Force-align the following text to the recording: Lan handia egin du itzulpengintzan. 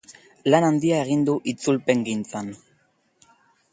Lan 0.53 0.65
handia 0.69 1.01
egin 1.01 1.27
du 1.29 1.35
itzulpengintzan. 1.53 2.51